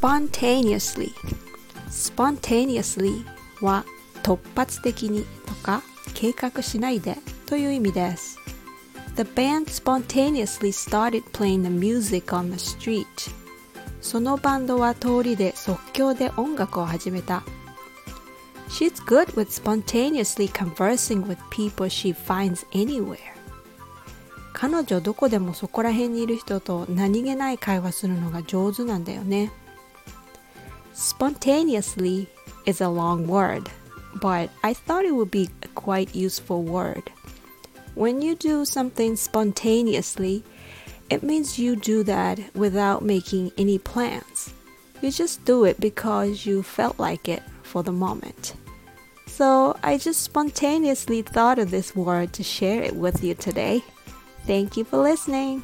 [0.00, 1.12] spontaneously
[1.88, 3.24] spontaneously
[3.60, 3.84] は
[4.22, 5.82] 突発的にとか
[6.14, 8.38] 計画しないでという意味です
[9.16, 13.06] The band spontaneously started playing the music on the street
[14.00, 17.42] そのバンドは通りで即興で音楽を始めた
[18.68, 23.18] She's good with spontaneously conversing with people she finds anywhere
[24.52, 29.50] 彼女どこでもそこら辺にいる人と何気ない会話するのが上手なんだよね
[30.98, 32.28] Spontaneously
[32.66, 33.70] is a long word
[34.20, 37.12] but I thought it would be a quite useful word
[37.94, 40.42] When you do something spontaneously
[41.08, 44.52] it means you do that without making any plans.
[45.00, 48.54] You just do it because you felt like it for the moment.
[49.26, 53.82] So I just spontaneously thought of this word to share it with you today.
[54.46, 55.62] Thank you for listening.